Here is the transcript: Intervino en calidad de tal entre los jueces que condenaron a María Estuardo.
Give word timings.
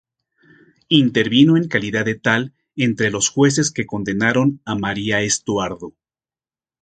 Intervino 0.87 1.57
en 1.57 1.67
calidad 1.67 2.05
de 2.05 2.15
tal 2.15 2.55
entre 2.75 3.11
los 3.11 3.29
jueces 3.29 3.69
que 3.69 3.85
condenaron 3.85 4.59
a 4.65 4.73
María 4.73 5.21
Estuardo. 5.21 5.93